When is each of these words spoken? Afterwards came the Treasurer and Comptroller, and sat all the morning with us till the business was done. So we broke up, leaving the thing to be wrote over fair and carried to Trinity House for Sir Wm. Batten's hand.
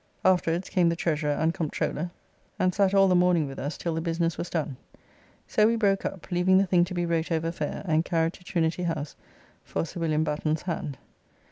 Afterwards 0.25 0.67
came 0.67 0.89
the 0.89 0.95
Treasurer 0.95 1.33
and 1.33 1.53
Comptroller, 1.53 2.09
and 2.57 2.73
sat 2.73 2.91
all 2.95 3.07
the 3.07 3.13
morning 3.13 3.47
with 3.47 3.59
us 3.59 3.77
till 3.77 3.93
the 3.93 4.01
business 4.01 4.35
was 4.35 4.49
done. 4.49 4.75
So 5.47 5.67
we 5.67 5.75
broke 5.75 6.05
up, 6.05 6.31
leaving 6.31 6.57
the 6.57 6.65
thing 6.65 6.83
to 6.85 6.95
be 6.95 7.05
wrote 7.05 7.31
over 7.31 7.51
fair 7.51 7.83
and 7.85 8.03
carried 8.03 8.33
to 8.33 8.43
Trinity 8.43 8.81
House 8.81 9.15
for 9.63 9.85
Sir 9.85 9.99
Wm. 9.99 10.23
Batten's 10.23 10.63
hand. 10.63 10.97